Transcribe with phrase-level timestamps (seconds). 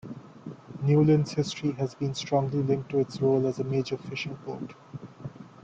[0.81, 4.73] Newlyn's history has been strongly linked to its role as a major fishing port.